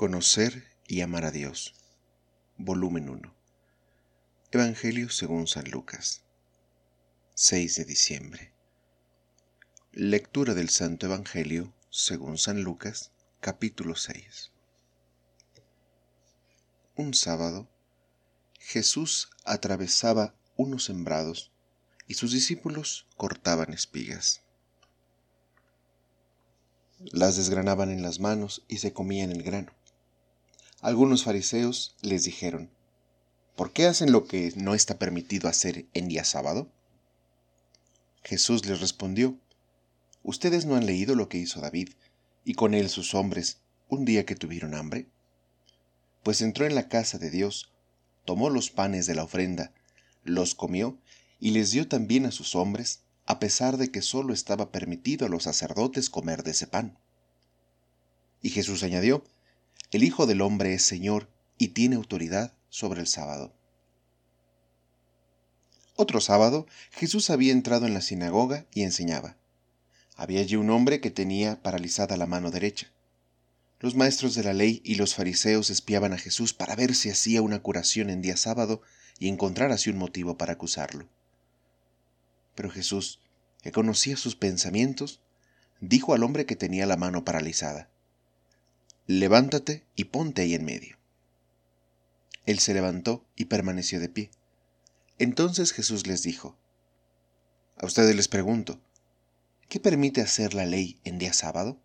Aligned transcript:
Conocer 0.00 0.64
y 0.88 1.02
amar 1.02 1.26
a 1.26 1.30
Dios. 1.30 1.74
Volumen 2.56 3.10
1. 3.10 3.34
Evangelio 4.50 5.10
según 5.10 5.46
San 5.46 5.70
Lucas. 5.70 6.22
6 7.34 7.76
de 7.76 7.84
diciembre. 7.84 8.54
Lectura 9.92 10.54
del 10.54 10.70
Santo 10.70 11.04
Evangelio 11.04 11.74
según 11.90 12.38
San 12.38 12.62
Lucas, 12.62 13.12
capítulo 13.40 13.94
6. 13.94 14.52
Un 16.96 17.12
sábado, 17.12 17.68
Jesús 18.58 19.28
atravesaba 19.44 20.34
unos 20.56 20.86
sembrados 20.86 21.52
y 22.06 22.14
sus 22.14 22.32
discípulos 22.32 23.06
cortaban 23.18 23.74
espigas. 23.74 24.40
Las 27.00 27.36
desgranaban 27.36 27.90
en 27.90 28.00
las 28.00 28.18
manos 28.18 28.64
y 28.66 28.78
se 28.78 28.94
comían 28.94 29.30
el 29.30 29.42
grano. 29.42 29.74
Algunos 30.82 31.24
fariseos 31.24 31.94
les 32.00 32.24
dijeron, 32.24 32.70
¿por 33.54 33.70
qué 33.70 33.84
hacen 33.84 34.12
lo 34.12 34.24
que 34.24 34.50
no 34.56 34.74
está 34.74 34.98
permitido 34.98 35.46
hacer 35.46 35.84
en 35.92 36.08
día 36.08 36.24
sábado? 36.24 36.72
Jesús 38.24 38.64
les 38.64 38.80
respondió, 38.80 39.38
¿ustedes 40.22 40.64
no 40.64 40.76
han 40.76 40.86
leído 40.86 41.14
lo 41.14 41.28
que 41.28 41.36
hizo 41.36 41.60
David 41.60 41.90
y 42.46 42.54
con 42.54 42.72
él 42.72 42.88
sus 42.88 43.14
hombres 43.14 43.58
un 43.90 44.06
día 44.06 44.24
que 44.24 44.36
tuvieron 44.36 44.74
hambre? 44.74 45.06
Pues 46.22 46.40
entró 46.40 46.64
en 46.64 46.74
la 46.74 46.88
casa 46.88 47.18
de 47.18 47.28
Dios, 47.28 47.70
tomó 48.24 48.48
los 48.48 48.70
panes 48.70 49.04
de 49.04 49.14
la 49.14 49.24
ofrenda, 49.24 49.74
los 50.24 50.54
comió 50.54 50.98
y 51.40 51.50
les 51.50 51.72
dio 51.72 51.88
también 51.88 52.24
a 52.24 52.30
sus 52.30 52.54
hombres, 52.54 53.02
a 53.26 53.38
pesar 53.38 53.76
de 53.76 53.90
que 53.90 54.00
solo 54.00 54.32
estaba 54.32 54.72
permitido 54.72 55.26
a 55.26 55.28
los 55.28 55.42
sacerdotes 55.42 56.08
comer 56.08 56.42
de 56.42 56.52
ese 56.52 56.66
pan. 56.66 56.98
Y 58.40 58.48
Jesús 58.48 58.82
añadió, 58.82 59.24
el 59.90 60.04
Hijo 60.04 60.26
del 60.26 60.40
Hombre 60.40 60.72
es 60.74 60.84
Señor 60.84 61.28
y 61.58 61.68
tiene 61.68 61.96
autoridad 61.96 62.52
sobre 62.68 63.00
el 63.00 63.08
sábado. 63.08 63.52
Otro 65.96 66.20
sábado, 66.20 66.66
Jesús 66.92 67.28
había 67.28 67.52
entrado 67.52 67.86
en 67.86 67.94
la 67.94 68.00
sinagoga 68.00 68.66
y 68.72 68.82
enseñaba. 68.82 69.36
Había 70.16 70.40
allí 70.40 70.56
un 70.56 70.70
hombre 70.70 71.00
que 71.00 71.10
tenía 71.10 71.60
paralizada 71.60 72.16
la 72.16 72.26
mano 72.26 72.50
derecha. 72.50 72.86
Los 73.80 73.96
maestros 73.96 74.34
de 74.34 74.44
la 74.44 74.52
ley 74.52 74.80
y 74.84 74.94
los 74.94 75.14
fariseos 75.14 75.70
espiaban 75.70 76.12
a 76.12 76.18
Jesús 76.18 76.54
para 76.54 76.76
ver 76.76 76.94
si 76.94 77.10
hacía 77.10 77.42
una 77.42 77.60
curación 77.60 78.10
en 78.10 78.22
día 78.22 78.36
sábado 78.36 78.82
y 79.18 79.28
encontrar 79.28 79.72
así 79.72 79.90
un 79.90 79.98
motivo 79.98 80.38
para 80.38 80.52
acusarlo. 80.52 81.08
Pero 82.54 82.70
Jesús, 82.70 83.20
que 83.62 83.72
conocía 83.72 84.16
sus 84.16 84.36
pensamientos, 84.36 85.20
dijo 85.80 86.14
al 86.14 86.22
hombre 86.22 86.46
que 86.46 86.56
tenía 86.56 86.86
la 86.86 86.96
mano 86.96 87.24
paralizada, 87.24 87.90
levántate 89.18 89.84
y 89.96 90.04
ponte 90.04 90.42
ahí 90.42 90.54
en 90.54 90.64
medio. 90.64 90.96
Él 92.46 92.60
se 92.60 92.74
levantó 92.74 93.24
y 93.34 93.46
permaneció 93.46 93.98
de 93.98 94.08
pie. 94.08 94.30
Entonces 95.18 95.72
Jesús 95.72 96.06
les 96.06 96.22
dijo, 96.22 96.56
A 97.76 97.86
ustedes 97.86 98.14
les 98.14 98.28
pregunto, 98.28 98.80
¿qué 99.68 99.80
permite 99.80 100.20
hacer 100.20 100.54
la 100.54 100.64
ley 100.64 101.00
en 101.02 101.18
día 101.18 101.32
sábado? 101.32 101.76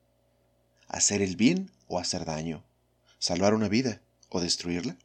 ¿Hacer 0.88 1.24
el 1.24 1.36
bien 1.36 1.72
o 1.88 1.98
hacer 1.98 2.26
daño? 2.26 2.64
¿Salvar 3.18 3.56
una 3.56 3.70
vida 3.70 4.02
o 4.30 4.40
destruirla? 4.40 4.96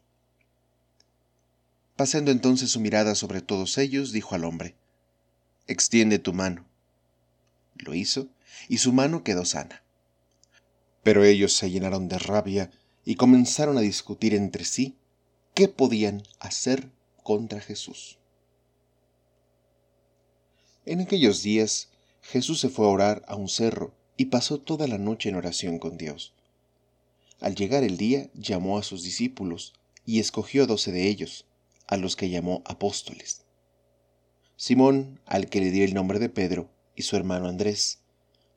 Pasando 1.96 2.30
entonces 2.30 2.70
su 2.70 2.80
mirada 2.80 3.14
sobre 3.14 3.40
todos 3.40 3.78
ellos, 3.78 4.12
dijo 4.12 4.34
al 4.34 4.44
hombre, 4.44 4.74
Extiende 5.66 6.18
tu 6.18 6.34
mano. 6.34 6.66
Lo 7.76 7.94
hizo, 7.94 8.28
y 8.68 8.76
su 8.76 8.92
mano 8.92 9.24
quedó 9.24 9.46
sana. 9.46 9.82
Pero 11.02 11.24
ellos 11.24 11.52
se 11.52 11.70
llenaron 11.70 12.08
de 12.08 12.18
rabia 12.18 12.70
y 13.04 13.14
comenzaron 13.14 13.78
a 13.78 13.80
discutir 13.80 14.34
entre 14.34 14.64
sí 14.64 14.96
qué 15.54 15.68
podían 15.68 16.22
hacer 16.38 16.90
contra 17.22 17.60
Jesús. 17.60 18.18
En 20.86 21.00
aquellos 21.00 21.42
días 21.42 21.88
Jesús 22.22 22.60
se 22.60 22.68
fue 22.68 22.86
a 22.86 22.90
orar 22.90 23.22
a 23.26 23.36
un 23.36 23.48
cerro 23.48 23.94
y 24.16 24.26
pasó 24.26 24.58
toda 24.58 24.86
la 24.86 24.98
noche 24.98 25.28
en 25.28 25.36
oración 25.36 25.78
con 25.78 25.96
Dios. 25.96 26.34
Al 27.40 27.54
llegar 27.54 27.84
el 27.84 27.96
día 27.96 28.28
llamó 28.34 28.78
a 28.78 28.82
sus 28.82 29.02
discípulos 29.02 29.72
y 30.04 30.20
escogió 30.20 30.66
doce 30.66 30.92
de 30.92 31.08
ellos, 31.08 31.46
a 31.86 31.96
los 31.96 32.16
que 32.16 32.28
llamó 32.28 32.62
apóstoles. 32.66 33.42
Simón, 34.56 35.20
al 35.24 35.48
que 35.48 35.60
le 35.60 35.70
dio 35.70 35.84
el 35.84 35.94
nombre 35.94 36.18
de 36.18 36.28
Pedro, 36.28 36.68
y 36.94 37.02
su 37.02 37.16
hermano 37.16 37.48
Andrés, 37.48 38.00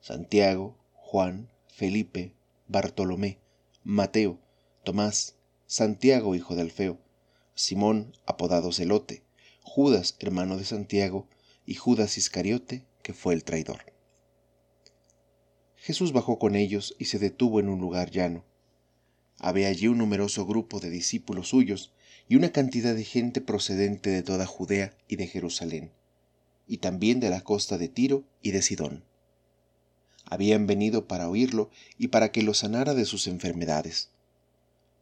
Santiago, 0.00 0.76
Juan, 0.92 1.48
Felipe, 1.68 2.34
Bartolomé, 2.66 3.40
Mateo, 3.82 4.40
Tomás, 4.84 5.36
Santiago 5.66 6.34
hijo 6.34 6.54
de 6.54 6.62
Alfeo, 6.62 6.98
Simón 7.54 8.16
apodado 8.26 8.72
Celote, 8.72 9.22
Judas 9.62 10.16
hermano 10.18 10.56
de 10.56 10.64
Santiago 10.64 11.28
y 11.66 11.74
Judas 11.74 12.16
Iscariote, 12.16 12.86
que 13.02 13.12
fue 13.12 13.34
el 13.34 13.44
traidor. 13.44 13.92
Jesús 15.76 16.14
bajó 16.14 16.38
con 16.38 16.56
ellos 16.56 16.96
y 16.98 17.04
se 17.04 17.18
detuvo 17.18 17.60
en 17.60 17.68
un 17.68 17.80
lugar 17.80 18.10
llano. 18.10 18.46
Había 19.38 19.68
allí 19.68 19.88
un 19.88 19.98
numeroso 19.98 20.46
grupo 20.46 20.80
de 20.80 20.88
discípulos 20.88 21.48
suyos 21.48 21.92
y 22.28 22.36
una 22.36 22.50
cantidad 22.50 22.94
de 22.94 23.04
gente 23.04 23.42
procedente 23.42 24.08
de 24.08 24.22
toda 24.22 24.46
Judea 24.46 24.96
y 25.06 25.16
de 25.16 25.26
Jerusalén, 25.26 25.92
y 26.66 26.78
también 26.78 27.20
de 27.20 27.28
la 27.28 27.42
costa 27.42 27.76
de 27.76 27.88
Tiro 27.88 28.24
y 28.40 28.52
de 28.52 28.62
Sidón 28.62 29.04
habían 30.24 30.66
venido 30.66 31.06
para 31.06 31.28
oírlo 31.28 31.70
y 31.98 32.08
para 32.08 32.32
que 32.32 32.42
lo 32.42 32.54
sanara 32.54 32.94
de 32.94 33.04
sus 33.04 33.26
enfermedades. 33.26 34.10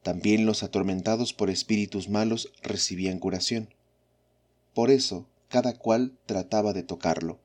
También 0.03 0.47
los 0.47 0.63
atormentados 0.63 1.33
por 1.33 1.51
espíritus 1.51 2.09
malos 2.09 2.53
recibían 2.63 3.19
curación. 3.19 3.69
Por 4.75 4.91
eso 4.91 5.27
cada 5.49 5.75
cual 5.75 6.19
trataba 6.27 6.73
de 6.73 6.83
tocarlo, 6.83 7.39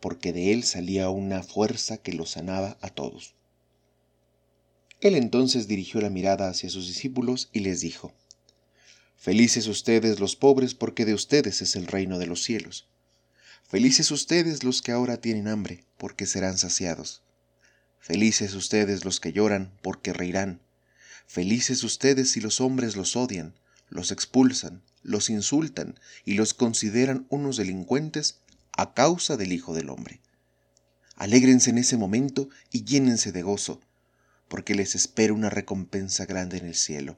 porque 0.00 0.32
de 0.32 0.52
él 0.52 0.64
salía 0.64 1.08
una 1.08 1.42
fuerza 1.42 1.98
que 1.98 2.12
lo 2.12 2.26
sanaba 2.26 2.76
a 2.80 2.88
todos. 2.90 3.34
Él 5.00 5.14
entonces 5.14 5.68
dirigió 5.68 6.00
la 6.00 6.10
mirada 6.10 6.48
hacia 6.48 6.68
sus 6.68 6.88
discípulos 6.88 7.48
y 7.52 7.60
les 7.60 7.80
dijo, 7.80 8.12
Felices 9.16 9.68
ustedes 9.68 10.20
los 10.20 10.36
pobres, 10.36 10.74
porque 10.74 11.04
de 11.04 11.14
ustedes 11.14 11.62
es 11.62 11.76
el 11.76 11.86
reino 11.86 12.18
de 12.18 12.26
los 12.26 12.42
cielos. 12.42 12.88
Felices 13.66 14.10
ustedes 14.10 14.62
los 14.62 14.82
que 14.82 14.92
ahora 14.92 15.16
tienen 15.16 15.48
hambre, 15.48 15.84
porque 15.98 16.26
serán 16.26 16.58
saciados. 16.58 17.22
Felices 17.98 18.54
ustedes 18.54 19.04
los 19.04 19.20
que 19.20 19.32
lloran, 19.32 19.72
porque 19.82 20.12
reirán. 20.12 20.60
Felices 21.26 21.82
ustedes 21.82 22.30
si 22.30 22.40
los 22.40 22.60
hombres 22.60 22.96
los 22.96 23.16
odian, 23.16 23.54
los 23.88 24.12
expulsan, 24.12 24.82
los 25.02 25.30
insultan 25.30 25.98
y 26.24 26.34
los 26.34 26.52
consideran 26.52 27.26
unos 27.30 27.56
delincuentes 27.56 28.40
a 28.76 28.92
causa 28.92 29.36
del 29.36 29.52
Hijo 29.52 29.74
del 29.74 29.88
Hombre. 29.88 30.20
Alégrense 31.16 31.70
en 31.70 31.78
ese 31.78 31.96
momento 31.96 32.50
y 32.70 32.84
llénense 32.84 33.32
de 33.32 33.42
gozo, 33.42 33.80
porque 34.48 34.74
les 34.74 34.94
espera 34.94 35.32
una 35.32 35.48
recompensa 35.48 36.26
grande 36.26 36.58
en 36.58 36.66
el 36.66 36.74
cielo. 36.74 37.16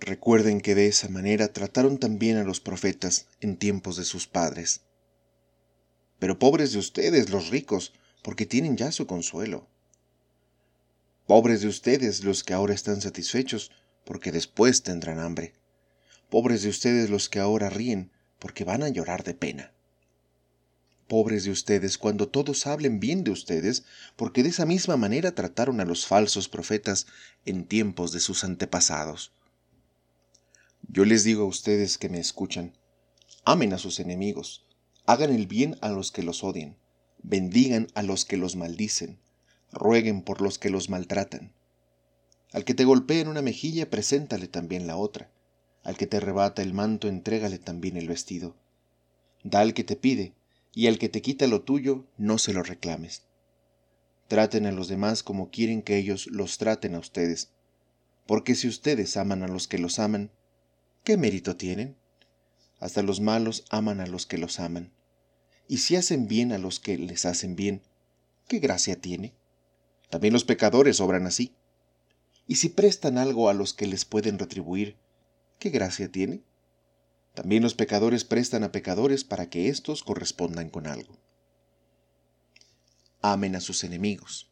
Recuerden 0.00 0.60
que 0.60 0.74
de 0.74 0.88
esa 0.88 1.08
manera 1.08 1.52
trataron 1.52 1.98
también 1.98 2.36
a 2.36 2.42
los 2.42 2.58
profetas 2.58 3.26
en 3.40 3.56
tiempos 3.56 3.96
de 3.96 4.04
sus 4.04 4.26
padres. 4.26 4.80
Pero 6.18 6.38
pobres 6.38 6.72
de 6.72 6.78
ustedes, 6.78 7.30
los 7.30 7.50
ricos, 7.50 7.92
porque 8.22 8.44
tienen 8.44 8.76
ya 8.76 8.90
su 8.90 9.06
consuelo. 9.06 9.68
Pobres 11.28 11.60
de 11.60 11.68
ustedes 11.68 12.24
los 12.24 12.42
que 12.42 12.54
ahora 12.54 12.74
están 12.74 13.00
satisfechos, 13.00 13.70
porque 14.04 14.32
después 14.32 14.82
tendrán 14.82 15.20
hambre. 15.20 15.54
Pobres 16.28 16.62
de 16.62 16.70
ustedes 16.70 17.08
los 17.08 17.28
que 17.28 17.38
ahora 17.38 17.70
ríen, 17.70 18.10
porque 18.40 18.64
van 18.64 18.82
a 18.82 18.88
llorar 18.88 19.22
de 19.22 19.34
pena. 19.34 19.72
Pobres 21.06 21.44
de 21.44 21.52
ustedes 21.52 21.98
cuando 21.98 22.28
todos 22.28 22.66
hablen 22.66 22.98
bien 22.98 23.22
de 23.22 23.30
ustedes, 23.30 23.84
porque 24.16 24.42
de 24.42 24.48
esa 24.48 24.66
misma 24.66 24.96
manera 24.96 25.36
trataron 25.36 25.80
a 25.80 25.84
los 25.84 26.06
falsos 26.06 26.48
profetas 26.48 27.06
en 27.46 27.64
tiempos 27.64 28.10
de 28.10 28.20
sus 28.20 28.42
antepasados. 28.42 29.32
Yo 30.88 31.04
les 31.04 31.24
digo 31.24 31.44
a 31.44 31.46
ustedes 31.46 31.98
que 31.98 32.08
me 32.08 32.18
escuchan, 32.18 32.76
amen 33.44 33.72
a 33.72 33.78
sus 33.78 34.00
enemigos, 34.00 34.66
hagan 35.06 35.32
el 35.32 35.46
bien 35.46 35.76
a 35.80 35.88
los 35.88 36.12
que 36.12 36.22
los 36.22 36.44
odian, 36.44 36.76
bendigan 37.22 37.88
a 37.94 38.02
los 38.02 38.24
que 38.24 38.36
los 38.36 38.54
maldicen, 38.54 39.18
rueguen 39.72 40.22
por 40.22 40.40
los 40.40 40.58
que 40.58 40.70
los 40.70 40.90
maltratan. 40.90 41.52
Al 42.52 42.64
que 42.64 42.74
te 42.74 42.84
golpea 42.84 43.20
en 43.20 43.28
una 43.28 43.42
mejilla, 43.42 43.90
preséntale 43.90 44.46
también 44.46 44.86
la 44.86 44.96
otra. 44.96 45.30
Al 45.82 45.96
que 45.96 46.06
te 46.06 46.18
arrebata 46.18 46.62
el 46.62 46.72
manto, 46.72 47.08
entrégale 47.08 47.58
también 47.58 47.96
el 47.96 48.06
vestido. 48.06 48.54
Da 49.42 49.60
al 49.60 49.74
que 49.74 49.84
te 49.84 49.96
pide, 49.96 50.34
y 50.72 50.86
al 50.86 50.98
que 50.98 51.08
te 51.08 51.22
quita 51.22 51.46
lo 51.46 51.62
tuyo, 51.62 52.06
no 52.16 52.38
se 52.38 52.52
lo 52.52 52.62
reclames. 52.62 53.24
Traten 54.28 54.66
a 54.66 54.72
los 54.72 54.88
demás 54.88 55.22
como 55.22 55.50
quieren 55.50 55.82
que 55.82 55.96
ellos 55.96 56.28
los 56.28 56.58
traten 56.58 56.94
a 56.94 56.98
ustedes, 56.98 57.50
porque 58.26 58.54
si 58.54 58.68
ustedes 58.68 59.16
aman 59.16 59.42
a 59.42 59.48
los 59.48 59.66
que 59.66 59.78
los 59.78 59.98
aman, 59.98 60.30
¿qué 61.04 61.16
mérito 61.16 61.56
tienen? 61.56 61.96
Hasta 62.80 63.02
los 63.02 63.20
malos 63.20 63.64
aman 63.70 64.00
a 64.00 64.06
los 64.06 64.26
que 64.26 64.38
los 64.38 64.58
aman. 64.58 64.92
Y 65.68 65.78
si 65.78 65.96
hacen 65.96 66.26
bien 66.26 66.52
a 66.52 66.58
los 66.58 66.80
que 66.80 66.98
les 66.98 67.24
hacen 67.24 67.54
bien, 67.54 67.82
¿qué 68.48 68.58
gracia 68.58 69.00
tiene? 69.00 69.34
También 70.10 70.32
los 70.32 70.44
pecadores 70.44 71.00
obran 71.00 71.26
así. 71.26 71.54
Y 72.46 72.56
si 72.56 72.68
prestan 72.68 73.18
algo 73.18 73.48
a 73.48 73.54
los 73.54 73.72
que 73.72 73.86
les 73.86 74.04
pueden 74.04 74.38
retribuir, 74.38 74.96
¿qué 75.58 75.70
gracia 75.70 76.10
tiene? 76.10 76.42
También 77.34 77.62
los 77.62 77.74
pecadores 77.74 78.24
prestan 78.24 78.64
a 78.64 78.72
pecadores 78.72 79.24
para 79.24 79.48
que 79.48 79.68
éstos 79.68 80.02
correspondan 80.02 80.70
con 80.70 80.86
algo. 80.86 81.18
Amen 83.22 83.56
a 83.56 83.60
sus 83.60 83.84
enemigos, 83.84 84.50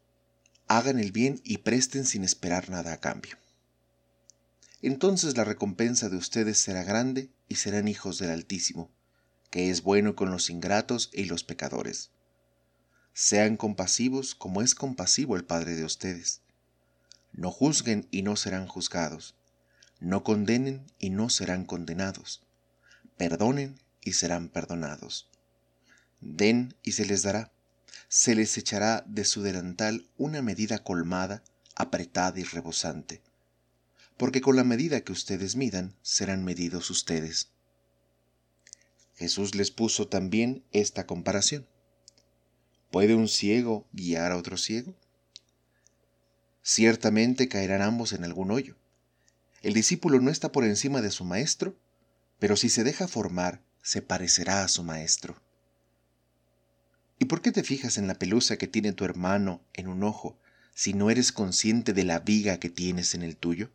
hagan 0.66 0.98
el 0.98 1.12
bien 1.12 1.40
y 1.44 1.58
presten 1.58 2.06
sin 2.06 2.24
esperar 2.24 2.70
nada 2.70 2.94
a 2.94 3.00
cambio. 3.00 3.41
Entonces 4.82 5.36
la 5.36 5.44
recompensa 5.44 6.08
de 6.08 6.16
ustedes 6.16 6.58
será 6.58 6.82
grande 6.82 7.30
y 7.48 7.54
serán 7.54 7.86
hijos 7.86 8.18
del 8.18 8.30
Altísimo, 8.30 8.90
que 9.48 9.70
es 9.70 9.82
bueno 9.82 10.16
con 10.16 10.32
los 10.32 10.50
ingratos 10.50 11.08
y 11.12 11.26
los 11.26 11.44
pecadores. 11.44 12.10
Sean 13.14 13.56
compasivos 13.56 14.34
como 14.34 14.60
es 14.60 14.74
compasivo 14.74 15.36
el 15.36 15.44
Padre 15.44 15.76
de 15.76 15.84
ustedes. 15.84 16.40
No 17.32 17.52
juzguen 17.52 18.08
y 18.10 18.22
no 18.22 18.34
serán 18.34 18.66
juzgados. 18.66 19.36
No 20.00 20.24
condenen 20.24 20.84
y 20.98 21.10
no 21.10 21.30
serán 21.30 21.64
condenados. 21.64 22.42
Perdonen 23.16 23.78
y 24.00 24.14
serán 24.14 24.48
perdonados. 24.48 25.28
Den 26.20 26.74
y 26.82 26.92
se 26.92 27.06
les 27.06 27.22
dará. 27.22 27.52
Se 28.08 28.34
les 28.34 28.58
echará 28.58 29.04
de 29.06 29.24
su 29.24 29.42
delantal 29.42 30.08
una 30.16 30.42
medida 30.42 30.82
colmada, 30.82 31.44
apretada 31.76 32.40
y 32.40 32.44
rebosante. 32.44 33.22
Porque 34.22 34.40
con 34.40 34.54
la 34.54 34.62
medida 34.62 35.00
que 35.00 35.10
ustedes 35.10 35.56
midan, 35.56 35.96
serán 36.00 36.44
medidos 36.44 36.90
ustedes. 36.90 37.48
Jesús 39.16 39.56
les 39.56 39.72
puso 39.72 40.06
también 40.06 40.62
esta 40.70 41.08
comparación. 41.08 41.66
¿Puede 42.92 43.16
un 43.16 43.26
ciego 43.26 43.84
guiar 43.92 44.30
a 44.30 44.36
otro 44.36 44.56
ciego? 44.58 44.94
Ciertamente 46.62 47.48
caerán 47.48 47.82
ambos 47.82 48.12
en 48.12 48.22
algún 48.22 48.52
hoyo. 48.52 48.76
El 49.60 49.72
discípulo 49.72 50.20
no 50.20 50.30
está 50.30 50.52
por 50.52 50.62
encima 50.62 51.02
de 51.02 51.10
su 51.10 51.24
maestro, 51.24 51.76
pero 52.38 52.54
si 52.54 52.68
se 52.68 52.84
deja 52.84 53.08
formar, 53.08 53.60
se 53.82 54.02
parecerá 54.02 54.62
a 54.62 54.68
su 54.68 54.84
maestro. 54.84 55.34
¿Y 57.18 57.24
por 57.24 57.42
qué 57.42 57.50
te 57.50 57.64
fijas 57.64 57.98
en 57.98 58.06
la 58.06 58.14
pelusa 58.14 58.56
que 58.56 58.68
tiene 58.68 58.92
tu 58.92 59.04
hermano 59.04 59.62
en 59.72 59.88
un 59.88 60.04
ojo 60.04 60.38
si 60.76 60.94
no 60.94 61.10
eres 61.10 61.32
consciente 61.32 61.92
de 61.92 62.04
la 62.04 62.20
viga 62.20 62.60
que 62.60 62.70
tienes 62.70 63.16
en 63.16 63.24
el 63.24 63.36
tuyo? 63.36 63.72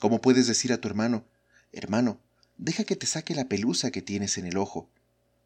¿Cómo 0.00 0.20
puedes 0.20 0.46
decir 0.46 0.72
a 0.72 0.78
tu 0.78 0.88
hermano, 0.88 1.24
hermano, 1.72 2.20
deja 2.56 2.84
que 2.84 2.96
te 2.96 3.06
saque 3.06 3.34
la 3.34 3.48
pelusa 3.48 3.90
que 3.90 4.02
tienes 4.02 4.38
en 4.38 4.46
el 4.46 4.56
ojo, 4.56 4.88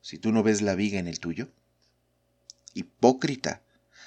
si 0.00 0.18
tú 0.18 0.32
no 0.32 0.42
ves 0.42 0.62
la 0.62 0.74
viga 0.74 0.98
en 0.98 1.08
el 1.08 1.20
tuyo? 1.20 1.48
Hipócrita, 2.74 3.62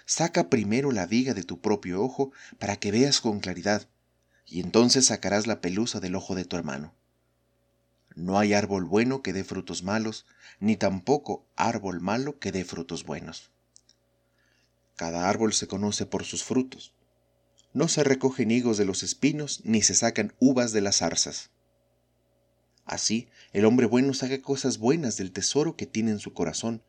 Saca 0.05 0.49
primero 0.49 0.91
la 0.91 1.05
viga 1.05 1.33
de 1.33 1.43
tu 1.43 1.61
propio 1.61 2.03
ojo 2.03 2.31
para 2.59 2.75
que 2.75 2.91
veas 2.91 3.21
con 3.21 3.39
claridad, 3.39 3.87
y 4.45 4.59
entonces 4.59 5.05
sacarás 5.05 5.47
la 5.47 5.61
pelusa 5.61 5.99
del 5.99 6.15
ojo 6.15 6.35
de 6.35 6.45
tu 6.45 6.57
hermano. 6.57 6.93
No 8.15 8.37
hay 8.37 8.53
árbol 8.53 8.83
bueno 8.83 9.21
que 9.21 9.31
dé 9.31 9.43
frutos 9.43 9.83
malos, 9.83 10.25
ni 10.59 10.75
tampoco 10.75 11.45
árbol 11.55 12.01
malo 12.01 12.39
que 12.39 12.51
dé 12.51 12.65
frutos 12.65 13.05
buenos. 13.05 13.51
Cada 14.97 15.29
árbol 15.29 15.53
se 15.53 15.67
conoce 15.67 16.05
por 16.05 16.25
sus 16.25 16.43
frutos. 16.43 16.93
No 17.73 17.87
se 17.87 18.03
recogen 18.03 18.51
higos 18.51 18.77
de 18.77 18.85
los 18.85 19.03
espinos, 19.03 19.61
ni 19.63 19.81
se 19.81 19.95
sacan 19.95 20.33
uvas 20.39 20.73
de 20.73 20.81
las 20.81 20.97
zarzas. 20.97 21.51
Así, 22.85 23.29
el 23.53 23.65
hombre 23.65 23.85
bueno 23.85 24.13
saca 24.13 24.41
cosas 24.41 24.77
buenas 24.77 25.17
del 25.17 25.31
tesoro 25.31 25.77
que 25.77 25.85
tiene 25.85 26.11
en 26.11 26.19
su 26.19 26.33
corazón, 26.33 26.83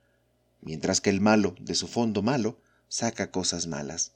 mientras 0.61 1.01
que 1.01 1.11
el 1.11 1.21
malo, 1.21 1.55
de 1.61 1.75
su 1.75 1.87
fondo 1.87 2.23
malo, 2.23 2.61
saca 2.89 3.31
cosas 3.31 3.67
malas. 3.67 4.13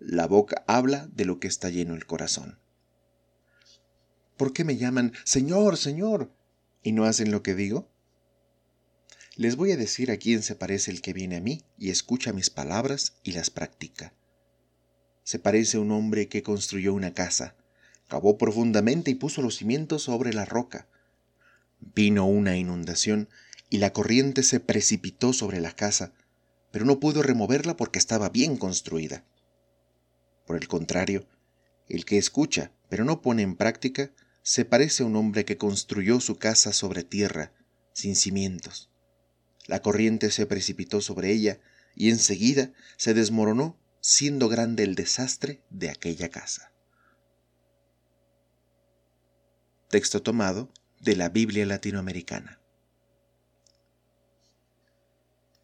La 0.00 0.26
boca 0.26 0.64
habla 0.66 1.08
de 1.12 1.24
lo 1.24 1.38
que 1.38 1.48
está 1.48 1.70
lleno 1.70 1.94
el 1.94 2.06
corazón. 2.06 2.58
¿Por 4.36 4.52
qué 4.52 4.64
me 4.64 4.76
llaman 4.76 5.12
Señor, 5.24 5.76
Señor 5.76 6.32
y 6.82 6.92
no 6.92 7.04
hacen 7.04 7.30
lo 7.30 7.42
que 7.42 7.54
digo? 7.54 7.88
Les 9.36 9.56
voy 9.56 9.72
a 9.72 9.76
decir 9.76 10.10
a 10.10 10.16
quién 10.16 10.42
se 10.42 10.56
parece 10.56 10.90
el 10.90 11.00
que 11.00 11.12
viene 11.12 11.36
a 11.36 11.40
mí 11.40 11.62
y 11.78 11.90
escucha 11.90 12.32
mis 12.32 12.50
palabras 12.50 13.14
y 13.22 13.32
las 13.32 13.50
practica. 13.50 14.12
Se 15.24 15.38
parece 15.38 15.78
a 15.78 15.80
un 15.80 15.90
hombre 15.90 16.28
que 16.28 16.42
construyó 16.42 16.94
una 16.94 17.14
casa, 17.14 17.56
cavó 18.08 18.38
profundamente 18.38 19.10
y 19.10 19.14
puso 19.14 19.42
los 19.42 19.56
cimientos 19.56 20.02
sobre 20.02 20.32
la 20.32 20.44
roca. 20.44 20.86
Vino 21.80 22.26
una 22.26 22.56
inundación 22.56 23.28
y 23.70 23.78
la 23.78 23.92
corriente 23.92 24.42
se 24.42 24.60
precipitó 24.60 25.32
sobre 25.32 25.60
la 25.60 25.72
casa, 25.72 26.12
pero 26.70 26.84
no 26.84 27.00
pudo 27.00 27.22
removerla 27.22 27.76
porque 27.76 27.98
estaba 27.98 28.28
bien 28.28 28.56
construida. 28.56 29.24
Por 30.46 30.56
el 30.56 30.68
contrario, 30.68 31.26
el 31.88 32.04
que 32.04 32.18
escucha, 32.18 32.72
pero 32.88 33.04
no 33.04 33.22
pone 33.22 33.42
en 33.42 33.56
práctica, 33.56 34.12
se 34.42 34.64
parece 34.64 35.02
a 35.02 35.06
un 35.06 35.16
hombre 35.16 35.46
que 35.46 35.56
construyó 35.56 36.20
su 36.20 36.36
casa 36.36 36.72
sobre 36.72 37.02
tierra, 37.02 37.52
sin 37.94 38.14
cimientos. 38.14 38.90
La 39.66 39.80
corriente 39.80 40.30
se 40.30 40.44
precipitó 40.44 41.00
sobre 41.00 41.32
ella 41.32 41.60
y 41.96 42.10
enseguida 42.10 42.72
se 42.98 43.14
desmoronó, 43.14 43.78
siendo 44.06 44.50
grande 44.50 44.82
el 44.82 44.96
desastre 44.96 45.62
de 45.70 45.88
aquella 45.88 46.28
casa. 46.28 46.70
Texto 49.88 50.22
tomado 50.22 50.70
de 51.00 51.16
la 51.16 51.30
Biblia 51.30 51.64
latinoamericana. 51.64 52.60